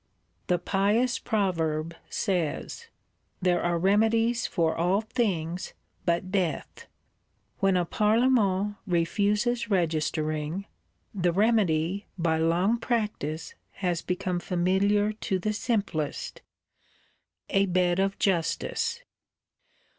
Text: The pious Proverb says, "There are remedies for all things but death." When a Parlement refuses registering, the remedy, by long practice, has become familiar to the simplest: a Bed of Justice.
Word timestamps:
The 0.47 0.57
pious 0.57 1.19
Proverb 1.19 1.93
says, 2.09 2.87
"There 3.39 3.61
are 3.61 3.77
remedies 3.77 4.47
for 4.47 4.73
all 4.75 5.01
things 5.01 5.75
but 6.07 6.31
death." 6.31 6.87
When 7.59 7.77
a 7.77 7.85
Parlement 7.85 8.77
refuses 8.87 9.69
registering, 9.69 10.65
the 11.13 11.31
remedy, 11.31 12.07
by 12.17 12.39
long 12.39 12.79
practice, 12.79 13.53
has 13.73 14.01
become 14.01 14.39
familiar 14.39 15.11
to 15.13 15.37
the 15.37 15.53
simplest: 15.53 16.41
a 17.49 17.67
Bed 17.67 17.99
of 17.99 18.17
Justice. 18.17 19.03